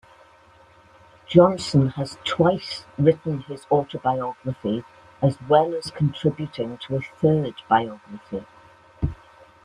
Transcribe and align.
Johnson 1.27 1.89
has 1.89 2.17
twice 2.23 2.85
written 2.97 3.41
his 3.41 3.67
autobiography 3.69 4.83
as 5.21 5.37
well 5.47 5.75
as 5.75 5.91
contributing 5.91 6.79
to 6.79 6.95
a 6.95 7.01
third 7.01 7.53
biography. 7.69 8.43